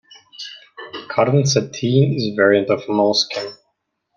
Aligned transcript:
Cotton 1.09 1.45
sateen 1.45 2.15
is 2.15 2.23
a 2.23 2.35
variant 2.35 2.71
of 2.71 2.81
moleskin. 2.89 3.53